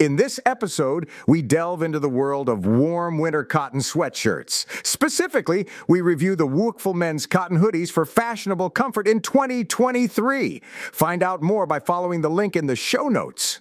In 0.00 0.16
this 0.16 0.40
episode, 0.44 1.08
we 1.28 1.40
delve 1.40 1.80
into 1.80 2.00
the 2.00 2.08
world 2.08 2.48
of 2.48 2.66
warm 2.66 3.16
winter 3.16 3.44
cotton 3.44 3.78
sweatshirts. 3.78 4.66
Specifically, 4.84 5.68
we 5.86 6.00
review 6.00 6.34
the 6.34 6.48
Wouikfl 6.48 6.96
men's 6.96 7.26
cotton 7.26 7.60
hoodies 7.60 7.92
for 7.92 8.04
fashionable 8.04 8.70
comfort 8.70 9.06
in 9.06 9.20
2023. 9.20 10.60
Find 10.90 11.22
out 11.22 11.42
more 11.42 11.64
by 11.64 11.78
following 11.78 12.22
the 12.22 12.28
link 12.28 12.56
in 12.56 12.66
the 12.66 12.74
show 12.74 13.08
notes. 13.08 13.60